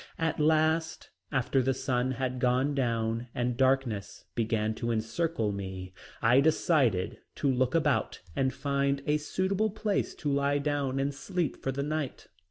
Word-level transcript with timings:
At 0.17 0.39
last, 0.39 1.11
after 1.31 1.61
the 1.61 1.75
sun 1.75 2.13
had 2.13 2.39
gone 2.39 2.73
down 2.73 3.27
and 3.35 3.55
darkness 3.55 4.25
began 4.33 4.73
to 4.73 4.89
encircle 4.91 5.51
me, 5.51 5.93
I 6.23 6.39
decided 6.39 7.19
to 7.35 7.47
look 7.51 7.75
about 7.75 8.19
and 8.35 8.51
find 8.51 9.03
a 9.05 9.17
suitable 9.17 9.69
place 9.69 10.15
to 10.15 10.31
lie 10.33 10.57
down 10.57 10.97
and 10.99 11.13
sleep 11.13 11.61
for 11.61 11.71
the 11.71 11.83
night. 11.83 12.25